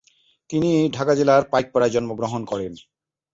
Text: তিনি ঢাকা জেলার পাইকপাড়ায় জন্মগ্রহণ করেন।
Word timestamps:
তিনি 0.49 0.69
ঢাকা 0.95 1.13
জেলার 1.15 1.43
পাইকপাড়ায় 1.51 1.93
জন্মগ্রহণ 1.95 2.41
করেন। 2.45 2.71